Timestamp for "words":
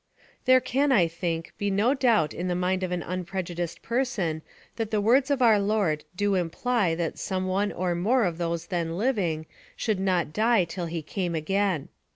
4.99-5.29